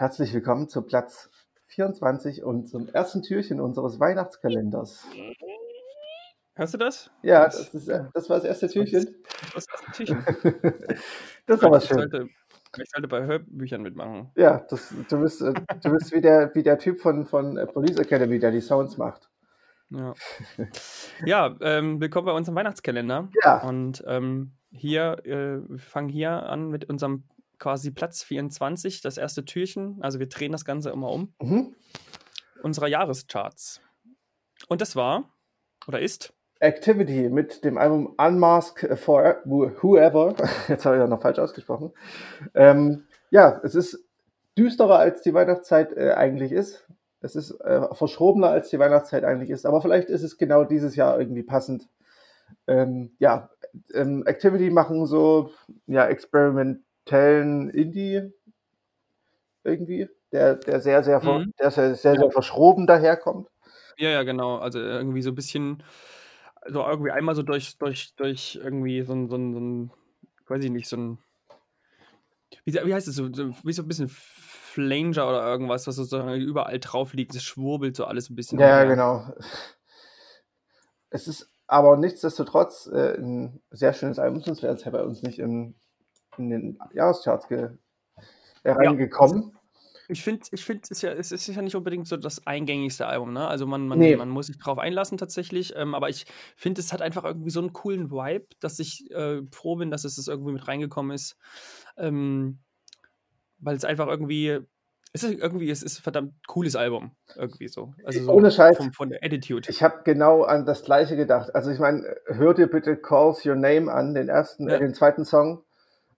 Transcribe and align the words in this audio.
Herzlich 0.00 0.32
willkommen 0.32 0.66
zu 0.66 0.80
Platz 0.80 1.28
24 1.66 2.42
und 2.42 2.70
zum 2.70 2.88
ersten 2.88 3.22
Türchen 3.22 3.60
unseres 3.60 4.00
Weihnachtskalenders. 4.00 5.04
Hörst 6.54 6.72
du 6.72 6.78
das? 6.78 7.10
Ja, 7.20 7.44
das, 7.44 7.74
ist, 7.74 7.88
äh, 7.88 8.04
das 8.14 8.30
war 8.30 8.38
das 8.38 8.46
erste 8.46 8.68
Türchen. 8.68 9.14
Das 9.52 9.66
erste 9.68 9.92
Türchen. 9.92 10.24
das 11.44 11.62
aber 11.62 11.76
Ich 11.76 11.84
schön. 11.84 11.98
sollte, 11.98 12.28
ich 12.78 12.88
sollte 12.88 13.08
bei 13.08 13.26
Hörbüchern 13.26 13.82
mitmachen. 13.82 14.30
Ja, 14.36 14.64
das, 14.70 14.94
du 15.06 15.20
bist, 15.20 15.42
äh, 15.42 15.52
du 15.82 15.90
bist 15.90 16.12
wie, 16.12 16.22
der, 16.22 16.54
wie 16.54 16.62
der 16.62 16.78
Typ 16.78 16.98
von, 16.98 17.26
von 17.26 17.58
äh, 17.58 17.66
Police 17.66 17.98
Academy, 17.98 18.38
der 18.38 18.52
die 18.52 18.62
Sounds 18.62 18.96
macht. 18.96 19.28
Ja, 19.90 20.14
ja 21.26 21.56
ähm, 21.60 22.00
willkommen 22.00 22.24
bei 22.24 22.32
unserem 22.32 22.56
Weihnachtskalender. 22.56 23.28
Ja, 23.44 23.58
Und 23.68 24.02
ähm, 24.06 24.52
hier, 24.70 25.18
äh, 25.26 25.60
wir 25.68 25.78
fangen 25.78 26.08
hier 26.08 26.30
an 26.44 26.70
mit 26.70 26.88
unserem 26.88 27.24
quasi 27.60 27.92
Platz 27.92 28.24
24, 28.24 29.02
das 29.02 29.18
erste 29.18 29.44
Türchen. 29.44 29.98
Also 30.00 30.18
wir 30.18 30.28
drehen 30.28 30.50
das 30.50 30.64
Ganze 30.64 30.90
immer 30.90 31.10
um. 31.10 31.32
mhm. 31.40 31.76
Unserer 32.62 32.88
Jahrescharts. 32.88 33.80
Und 34.68 34.80
das 34.80 34.96
war, 34.96 35.30
oder 35.86 36.00
ist, 36.00 36.34
Activity 36.60 37.30
mit 37.30 37.64
dem 37.64 37.78
Album 37.78 38.14
Unmask 38.18 38.86
for 38.98 39.36
Whoever. 39.44 40.34
Jetzt 40.68 40.84
habe 40.84 40.96
ich 40.96 41.00
ja 41.00 41.06
noch 41.06 41.22
falsch 41.22 41.38
ausgesprochen. 41.38 41.92
Ähm, 42.54 43.04
ja, 43.30 43.60
es 43.64 43.74
ist 43.74 44.04
düsterer 44.58 44.98
als 44.98 45.22
die 45.22 45.32
Weihnachtszeit 45.32 45.96
äh, 45.96 46.12
eigentlich 46.12 46.52
ist. 46.52 46.86
Es 47.22 47.34
ist 47.34 47.52
äh, 47.62 47.94
verschrobener 47.94 48.48
als 48.48 48.68
die 48.68 48.78
Weihnachtszeit 48.78 49.24
eigentlich 49.24 49.48
ist. 49.48 49.64
Aber 49.64 49.80
vielleicht 49.80 50.10
ist 50.10 50.22
es 50.22 50.36
genau 50.36 50.64
dieses 50.64 50.96
Jahr 50.96 51.18
irgendwie 51.18 51.42
passend. 51.42 51.88
Ähm, 52.66 53.12
ja, 53.18 53.48
ähm, 53.94 54.26
Activity 54.26 54.70
machen 54.70 55.06
so 55.06 55.50
ja 55.86 56.08
experimentellen 57.06 57.70
Indie 57.70 58.32
irgendwie, 59.64 60.08
der 60.32 60.56
der 60.56 60.80
sehr 60.80 61.02
sehr 61.02 61.20
Mhm. 61.20 61.52
der 61.58 61.70
sehr 61.70 61.94
sehr, 61.94 62.16
Ja. 62.16 62.18
sehr 62.18 62.30
verschroben 62.30 62.86
daherkommt. 62.86 63.48
ja, 63.96 64.10
ja, 64.10 64.22
genau, 64.22 64.58
also 64.58 64.78
irgendwie 64.80 65.22
so 65.22 65.30
ein 65.30 65.34
bisschen, 65.34 65.82
so 66.68 66.82
irgendwie 66.86 67.10
einmal 67.12 67.34
so 67.34 67.42
durch, 67.42 67.76
durch, 67.78 68.14
durch 68.16 68.58
irgendwie 68.62 69.02
so 69.02 69.12
ein, 69.14 69.28
so 69.28 69.36
ein, 69.36 69.52
so 69.54 69.60
ein 69.60 69.92
weiß 70.48 70.64
ich 70.64 70.70
nicht, 70.70 70.88
so 70.88 70.96
ein, 70.96 71.18
wie, 72.64 72.74
wie 72.74 72.94
heißt 72.94 73.08
es 73.08 73.16
so, 73.16 73.32
so 73.32 73.54
wie 73.64 73.72
so 73.72 73.82
ein 73.82 73.88
bisschen 73.88 74.08
Flanger 74.08 75.28
oder 75.28 75.44
irgendwas, 75.46 75.86
was 75.86 75.96
sozusagen 75.96 76.34
überall 76.40 76.78
drauf 76.80 77.12
liegt, 77.14 77.34
es 77.34 77.42
schwurbelt 77.42 77.96
so 77.96 78.04
alles 78.04 78.30
ein 78.30 78.36
bisschen 78.36 78.58
Ja, 78.58 78.66
ja, 78.68 78.84
umher. 78.84 78.94
genau. 78.94 79.34
Es 81.10 81.28
ist 81.28 81.50
aber 81.68 81.96
nichtsdestotrotz 81.96 82.86
äh, 82.92 83.16
ein 83.16 83.62
sehr 83.70 83.92
schönes 83.92 84.18
Album, 84.18 84.42
sonst 84.42 84.62
wäre 84.62 84.74
es 84.74 84.84
ja 84.84 84.90
bei 84.90 85.02
uns 85.04 85.22
nicht 85.22 85.38
in, 85.38 85.76
in 86.40 86.50
den 86.50 86.78
Jahrescharts 86.94 87.48
ge 87.48 87.70
Ja, 88.64 88.74
reingekommen. 88.74 89.52
ich 90.08 90.22
finde, 90.22 90.44
ich 90.50 90.64
find, 90.64 90.84
es, 90.84 90.90
ist 90.90 91.02
ja, 91.02 91.12
es 91.12 91.32
ist 91.32 91.46
ja 91.46 91.62
nicht 91.62 91.76
unbedingt 91.76 92.08
so 92.08 92.16
das 92.16 92.46
eingängigste 92.46 93.06
Album, 93.06 93.32
ne? 93.32 93.46
Also 93.46 93.66
man, 93.66 93.86
man, 93.86 93.98
Nee, 93.98 94.16
man 94.16 94.28
muss 94.28 94.46
sich 94.46 94.58
drauf 94.58 94.78
einlassen 94.78 95.18
tatsächlich, 95.18 95.74
ähm, 95.76 95.94
aber 95.94 96.08
ich 96.08 96.26
finde, 96.56 96.80
es 96.80 96.92
hat 96.92 97.00
einfach 97.00 97.24
irgendwie 97.24 97.50
so 97.50 97.60
einen 97.60 97.72
coolen 97.72 98.10
Vibe, 98.10 98.46
dass 98.60 98.78
ich 98.78 99.10
äh, 99.12 99.42
froh 99.52 99.76
bin, 99.76 99.90
dass 99.90 100.04
es 100.04 100.16
das 100.16 100.28
irgendwie 100.28 100.52
mit 100.52 100.66
reingekommen 100.66 101.14
ist. 101.14 101.36
Ähm, 101.96 102.58
weil 103.60 103.76
es 103.76 103.84
einfach 103.84 104.08
irgendwie, 104.08 104.58
es 105.12 105.22
ist 105.24 105.38
irgendwie, 105.38 105.70
es 105.70 105.82
ist 105.82 105.98
ein 105.98 106.02
verdammt 106.02 106.34
cooles 106.46 106.76
Album, 106.76 107.12
irgendwie 107.36 107.68
so. 107.68 107.94
Also 108.04 108.22
so 108.22 108.32
ohne 108.32 108.50
Scheiß, 108.50 108.76
vom, 108.76 108.92
von 108.92 109.10
der 109.10 109.22
Attitude. 109.22 109.68
ich 109.68 109.82
habe 109.82 110.02
genau 110.04 110.42
an 110.42 110.66
das 110.66 110.84
Gleiche 110.84 111.16
gedacht. 111.16 111.54
Also 111.54 111.70
ich 111.70 111.78
meine, 111.78 112.16
hör 112.26 112.54
dir 112.54 112.68
bitte 112.68 112.96
Calls 112.96 113.44
Your 113.44 113.56
Name 113.56 113.92
an, 113.92 114.14
den 114.14 114.28
ersten, 114.28 114.68
äh, 114.68 114.72
Ja, 114.72 114.78
den 114.78 114.94
zweiten 114.94 115.24
Song, 115.24 115.64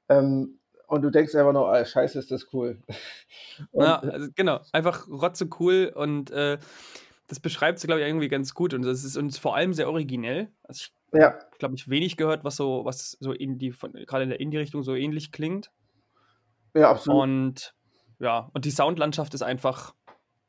ähm, 0.08 0.58
und 0.86 1.02
du 1.02 1.10
denkst 1.10 1.34
einfach 1.34 1.52
nur, 1.52 1.72
ah, 1.72 1.84
scheiße, 1.84 2.18
ist 2.18 2.30
das 2.30 2.52
cool. 2.52 2.82
Und 3.70 3.84
ja, 3.84 3.98
also 3.98 4.28
genau, 4.34 4.60
einfach 4.72 5.08
rotze 5.08 5.48
cool 5.60 5.92
und 5.94 6.30
äh, 6.30 6.58
das 7.28 7.38
beschreibt 7.40 7.78
es, 7.78 7.84
glaube 7.84 8.00
ich, 8.00 8.06
irgendwie 8.06 8.28
ganz 8.28 8.54
gut 8.54 8.74
und 8.74 8.82
das 8.82 9.04
ist 9.04 9.16
uns 9.16 9.38
vor 9.38 9.56
allem 9.56 9.72
sehr 9.72 9.88
originell. 9.88 10.50
Also 10.64 10.82
ich 10.82 10.92
ja, 11.12 11.38
glaube 11.58 11.74
ich, 11.74 11.88
wenig 11.88 12.16
gehört, 12.16 12.44
was 12.44 12.56
so, 12.56 12.84
was 12.84 13.16
so 13.20 13.32
in 13.32 13.58
die, 13.58 13.70
gerade 13.70 14.24
in 14.24 14.30
der 14.30 14.40
Indie-Richtung 14.40 14.82
so 14.82 14.94
ähnlich 14.94 15.32
klingt. 15.32 15.70
ja, 16.74 16.90
absolut. 16.90 17.22
Und 17.22 17.74
ja, 18.18 18.50
und 18.54 18.64
die 18.64 18.70
Soundlandschaft 18.70 19.34
ist 19.34 19.42
einfach, 19.42 19.94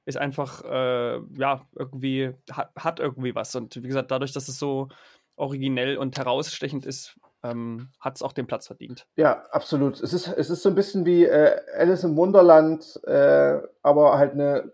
ist 0.06 0.18
einfach, 0.18 0.64
äh, 0.64 1.20
ja, 1.38 1.68
irgendwie, 1.76 2.32
hat, 2.52 2.72
hat 2.76 3.00
irgendwie 3.00 3.36
was. 3.36 3.56
Und 3.56 3.76
wie 3.76 3.88
gesagt, 3.88 4.12
dadurch, 4.12 4.32
dass 4.32 4.48
es 4.48 4.60
so 4.60 4.90
originell 5.36 5.98
und 5.98 6.18
herausstechend 6.18 6.86
ist, 6.86 7.20
ähm, 7.44 7.90
hat 8.00 8.16
es 8.16 8.22
auch 8.22 8.34
den 8.34 8.48
Platz 8.48 8.68
verdient. 8.68 9.06
Ja, 9.16 9.44
absolut. 9.52 10.02
Es 10.02 10.14
ist, 10.14 10.28
es 10.28 10.50
ist 10.50 10.64
so 10.64 10.70
ein 10.70 10.76
bisschen 10.76 11.06
wie 11.06 11.26
äh, 11.26 11.60
Alice 11.78 12.04
im 12.04 12.16
Wunderland, 12.16 13.00
äh, 13.06 13.60
aber 13.82 14.18
halt 14.18 14.32
eine 14.34 14.72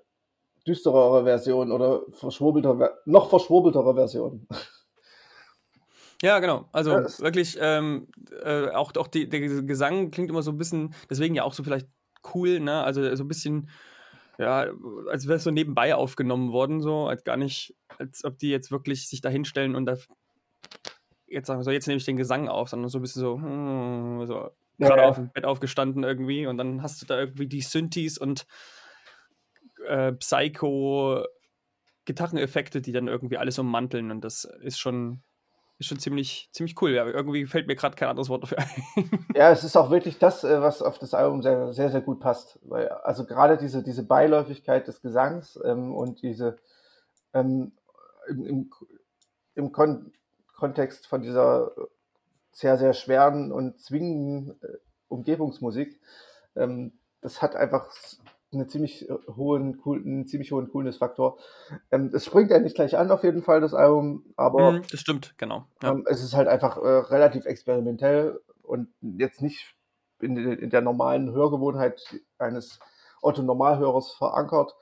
düsterere 0.67 1.23
Version 1.23 1.71
oder 1.71 2.03
verschwurbelter, 2.11 2.77
Ver- 2.77 2.97
noch 3.05 3.29
verschwurbeltere 3.29 3.95
Version. 3.95 4.47
Ja, 6.21 6.39
genau. 6.39 6.57
Ja, 6.57 6.67
Also 6.73 6.97
es, 6.97 7.21
wirklich, 7.21 7.57
ähm, 7.61 8.07
äh, 8.43 8.71
auch, 8.71 8.93
auch 8.97 9.07
die, 9.07 9.29
der 9.29 9.39
Gesang 9.39 10.11
klingt 10.11 10.29
immer 10.29 10.41
so 10.41 10.51
ein 10.51 10.57
bisschen, 10.57 10.93
deswegen 11.09 11.33
ja 11.33 11.43
auch 11.43 11.53
so 11.53 11.63
vielleicht 11.63 11.87
cool, 12.33 12.59
ne? 12.59 12.83
Also 12.83 13.15
so 13.15 13.23
ein 13.23 13.27
bisschen, 13.29 13.69
ja, 14.37 14.67
als 15.09 15.27
wäre 15.27 15.37
es 15.37 15.45
so 15.45 15.51
nebenbei 15.51 15.95
aufgenommen 15.95 16.51
worden, 16.51 16.81
so, 16.81 17.07
als 17.07 17.23
gar 17.23 17.37
nicht, 17.37 17.73
als 17.97 18.25
ob 18.25 18.37
die 18.37 18.49
jetzt 18.49 18.69
wirklich 18.69 19.07
sich 19.07 19.21
da 19.21 19.29
hinstellen 19.29 19.75
und 19.75 19.85
da 19.85 19.95
jetzt 21.29 21.47
sagen, 21.47 21.63
so, 21.63 21.71
jetzt 21.71 21.87
nehme 21.87 21.97
ich 21.97 22.05
den 22.05 22.17
Gesang 22.17 22.47
auf, 22.47 22.69
sondern 22.69 22.89
so 22.89 22.99
ein 22.99 23.01
bisschen 23.01 23.21
so, 23.21 23.35
hm, 23.35 24.25
so 24.25 24.49
ja, 24.77 24.87
gerade 24.87 25.07
auf 25.07 25.17
ja. 25.17 25.23
dem 25.23 25.31
Bett 25.31 25.45
aufgestanden 25.45 26.03
irgendwie 26.03 26.47
und 26.47 26.57
dann 26.57 26.81
hast 26.81 27.01
du 27.01 27.05
da 27.05 27.19
irgendwie 27.19 27.47
die 27.47 27.61
Synthes 27.61 28.17
und 28.17 28.45
äh, 29.87 30.13
Psycho 30.13 31.23
Gitarreneffekte, 32.05 32.81
die 32.81 32.91
dann 32.91 33.07
irgendwie 33.07 33.37
alles 33.37 33.59
ummanteln 33.59 34.09
und 34.09 34.21
das 34.21 34.45
ist 34.61 34.79
schon, 34.79 35.21
ist 35.77 35.87
schon 35.87 35.99
ziemlich, 35.99 36.49
ziemlich 36.51 36.81
cool. 36.81 36.91
Ja, 36.91 37.05
irgendwie 37.05 37.45
fällt 37.45 37.67
mir 37.67 37.75
gerade 37.75 37.95
kein 37.95 38.09
anderes 38.09 38.29
Wort 38.29 38.43
dafür 38.43 38.59
ein. 38.59 39.27
Ja, 39.35 39.51
es 39.51 39.63
ist 39.63 39.77
auch 39.77 39.91
wirklich 39.91 40.17
das, 40.17 40.43
äh, 40.43 40.59
was 40.59 40.81
auf 40.81 40.97
das 40.97 41.13
Album 41.13 41.43
sehr, 41.43 41.71
sehr, 41.71 41.91
sehr 41.91 42.01
gut 42.01 42.19
passt. 42.19 42.59
Weil, 42.63 42.89
also 42.89 43.25
gerade 43.25 43.57
diese, 43.57 43.83
diese 43.83 44.03
Beiläufigkeit 44.03 44.87
des 44.87 45.01
Gesangs 45.01 45.59
ähm, 45.63 45.93
und 45.93 46.23
diese 46.23 46.57
ähm, 47.33 47.73
im, 48.27 48.45
im, 48.45 48.71
im 49.53 49.71
Kon 49.71 50.11
Kontext 50.59 51.07
von 51.07 51.21
dieser 51.21 51.71
sehr, 52.51 52.77
sehr 52.77 52.93
schweren 52.93 53.51
und 53.51 53.79
zwingenden 53.79 54.61
äh, 54.61 54.77
Umgebungsmusik, 55.07 55.99
ähm, 56.55 56.93
das 57.21 57.41
hat 57.41 57.55
einfach 57.55 57.89
eine 58.51 58.67
ziemlich 58.67 59.09
äh, 59.09 59.13
hohen, 59.35 59.81
cool, 59.85 60.01
einen 60.03 60.27
ziemlich 60.27 60.51
hohen 60.51 60.69
Coolness-Faktor. 60.69 61.37
Ähm, 61.91 62.11
es 62.13 62.25
springt 62.25 62.51
ja 62.51 62.59
nicht 62.59 62.75
gleich 62.75 62.97
an, 62.97 63.11
auf 63.11 63.23
jeden 63.23 63.43
Fall, 63.43 63.61
das 63.61 63.73
Album, 63.73 64.25
aber 64.35 64.73
Mhm, 64.73 64.83
das 64.89 64.99
stimmt, 64.99 65.35
genau. 65.37 65.65
Ja. 65.81 65.91
ähm, 65.91 66.05
es 66.07 66.23
ist 66.23 66.35
halt 66.35 66.47
einfach 66.47 66.77
äh, 66.77 66.87
relativ 66.87 67.45
experimentell 67.45 68.39
und 68.63 68.89
jetzt 69.01 69.41
nicht 69.41 69.75
in, 70.21 70.69
der 70.69 70.81
normalen 70.81 71.31
Hörgewohnheit 71.31 72.01
eines 72.37 72.79
Otto-Normalhörers 73.21 74.13
verankert. 74.13 74.75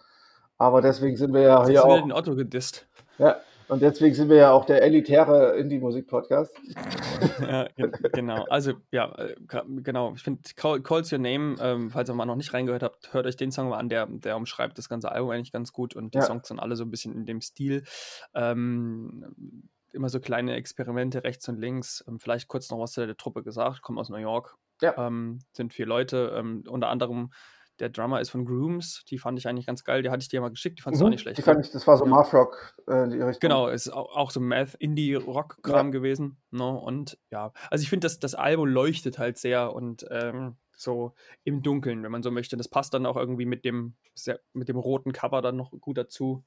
Aber 0.57 0.81
deswegen 0.81 1.15
sind 1.15 1.33
wir 1.33 1.41
ja 1.41 1.67
hier 1.67 1.85
auch, 1.85 2.01
den 2.01 2.11
Otto 2.11 2.35
gedisst. 2.35 2.87
ja, 3.19 3.37
und 3.69 3.81
deswegen 3.81 4.15
sind 4.15 4.29
wir 4.29 4.37
ja 4.37 4.51
auch 4.51 4.65
der 4.65 4.81
elitäre 4.83 5.55
Indie-Musik-Podcast. 5.57 6.55
Ja, 7.41 7.67
ge- 7.75 7.91
genau. 8.13 8.45
Also, 8.49 8.73
ja, 8.91 9.13
äh, 9.17 9.35
genau. 9.83 10.13
Ich 10.15 10.23
finde, 10.23 10.41
Call, 10.55 10.81
Calls 10.81 11.11
Your 11.11 11.19
Name, 11.19 11.55
ähm, 11.59 11.89
falls 11.89 12.09
ihr 12.09 12.13
mal 12.13 12.25
noch 12.25 12.35
nicht 12.35 12.53
reingehört 12.53 12.83
habt, 12.83 13.13
hört 13.13 13.25
euch 13.25 13.35
den 13.35 13.51
Song 13.51 13.69
mal 13.69 13.77
an, 13.77 13.89
der, 13.89 14.05
der 14.07 14.35
umschreibt 14.37 14.77
das 14.77 14.89
ganze 14.89 15.11
Album 15.11 15.31
eigentlich 15.31 15.51
ganz 15.51 15.73
gut 15.73 15.95
und 15.95 16.13
die 16.13 16.19
Ja, 16.19 16.25
Songs 16.25 16.47
sind 16.47 16.59
alle 16.59 16.75
so 16.75 16.83
ein 16.83 16.91
bisschen 16.91 17.13
in 17.13 17.25
dem 17.25 17.41
Stil. 17.41 17.83
Ähm, 18.33 19.25
immer 19.93 20.09
so 20.09 20.19
kleine 20.19 20.55
Experimente 20.55 21.23
rechts 21.23 21.47
und 21.49 21.59
links. 21.59 22.03
Ähm, 22.07 22.19
vielleicht 22.19 22.47
kurz 22.47 22.69
noch 22.69 22.79
was 22.79 22.91
zu 22.91 23.05
der 23.05 23.17
Truppe 23.17 23.43
gesagt, 23.43 23.81
kommt 23.81 23.97
aus 23.99 24.09
New 24.09 24.17
York. 24.17 24.55
ja, 24.81 24.93
Ähm, 25.07 25.39
sind 25.51 25.73
vier 25.73 25.85
Leute, 25.87 26.33
ähm, 26.37 26.63
unter 26.67 26.89
anderem 26.89 27.31
der 27.79 27.89
Drummer 27.89 28.21
ist 28.21 28.29
von 28.29 28.45
Grooms, 28.45 29.03
die 29.09 29.17
fand 29.17 29.37
ich 29.39 29.47
eigentlich 29.47 29.67
ganz 29.67 29.83
geil, 29.83 30.01
die 30.01 30.09
hatte 30.09 30.21
ich 30.21 30.29
dir 30.29 30.41
mal 30.41 30.49
geschickt, 30.49 30.79
die 30.79 30.83
fandst 30.83 31.01
du 31.01 31.05
auch 31.05 31.09
mhm. 31.09 31.11
nicht 31.11 31.21
Die 31.21 31.23
schlecht, 31.33 31.43
fand 31.43 31.57
gell? 31.57 31.65
ich, 31.65 31.71
das 31.71 31.87
war 31.87 31.97
so 31.97 32.05
Ja. 32.05 32.09
Math 32.11 32.33
Rock, 32.33 32.75
äh, 32.87 33.07
die 33.07 33.21
Richtung. 33.21 33.39
Genau, 33.39 33.67
ist 33.67 33.89
auch, 33.89 34.15
auch 34.15 34.31
so 34.31 34.39
Ja, 34.39 34.45
Math-Indie-Rock-Kram 34.47 35.91
gewesen. 35.91 36.37
Ne? 36.51 36.67
Und 36.67 37.17
ja, 37.31 37.53
also 37.69 37.83
ich 37.83 37.89
finde, 37.89 38.05
das, 38.05 38.19
das 38.19 38.35
Album 38.35 38.67
leuchtet 38.67 39.19
halt 39.19 39.37
sehr 39.37 39.73
und 39.73 40.05
ähm, 40.09 40.57
so 40.75 41.13
im 41.43 41.61
Dunkeln, 41.63 42.03
wenn 42.03 42.11
man 42.11 42.23
so 42.23 42.31
möchte. 42.31 42.57
Das 42.57 42.67
passt 42.67 42.93
dann 42.93 43.05
auch 43.05 43.17
irgendwie 43.17 43.45
mit 43.45 43.65
dem, 43.65 43.95
sehr, 44.13 44.39
mit 44.53 44.69
dem 44.69 44.77
roten 44.77 45.11
Cover 45.11 45.41
dann 45.41 45.55
noch 45.55 45.71
gut 45.71 45.97
dazu. 45.97 46.43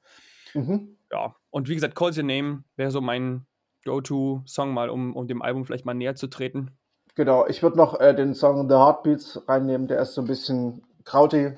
mhm. 0.53 0.97
Ja, 1.11 1.35
und 1.49 1.67
wie 1.67 1.75
gesagt, 1.75 1.95
Calls 1.95 2.17
Your 2.17 2.23
Name 2.23 2.63
wäre 2.75 2.91
so 2.91 3.01
mein 3.01 3.45
Go-To-Song 3.85 4.73
mal, 4.73 4.89
um, 4.89 5.15
um 5.15 5.27
dem 5.27 5.41
Album 5.41 5.65
vielleicht 5.65 5.85
mal 5.85 5.93
näher 5.93 6.15
zu 6.15 6.27
treten. 6.27 6.71
Genau. 7.15 7.45
Ich 7.47 7.61
würde 7.61 7.77
noch 7.77 7.99
äh, 7.99 8.15
den 8.15 8.33
Song 8.33 8.69
The 8.69 8.75
Heartbeats 8.75 9.47
reinnehmen, 9.47 9.87
der 9.87 9.99
ist 9.99 10.13
so 10.13 10.21
ein 10.21 10.27
bisschen 10.27 10.81
krautig, 11.03 11.57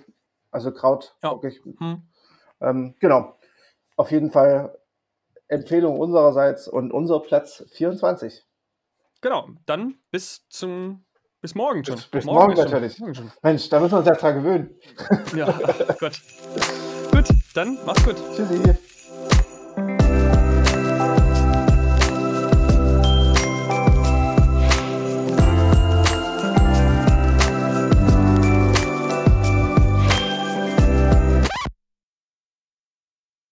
also 0.52 0.72
Kraut, 0.72 1.16
Ja, 1.24 1.32
wirklich. 1.32 1.60
hm. 1.64 2.04
Ähm, 2.62 2.96
genau. 3.00 3.38
Auf 3.96 4.12
jeden 4.12 4.32
Fall 4.32 4.78
Empfehlung 5.48 6.00
unsererseits 6.00 6.68
und 6.68 6.92
unser 6.92 7.20
Platz 7.20 7.64
24. 7.74 8.44
genau. 9.22 9.50
Dann 9.66 9.96
bis 10.12 10.48
zum 10.50 11.06
Bis 11.42 11.56
morgen 11.56 11.84
schon. 11.84 11.96
Bis, 11.96 12.06
bis 12.08 12.26
morgen, 12.26 12.56
morgen 12.56 12.72
natürlich. 12.72 13.00
Morgen 13.00 13.32
Mensch, 13.42 13.70
da 13.70 13.80
müssen 13.80 13.94
wir 13.94 13.98
uns 14.00 14.08
ja 14.08 14.16
dran 14.16 14.36
gewöhnen. 14.36 14.76
Ja, 15.36 15.52
Gott. 16.00 16.22
Gut, 17.12 17.26
dann 17.54 17.78
mach's 17.86 18.04
gut. 18.06 18.16
Tschüssi. 18.36 18.78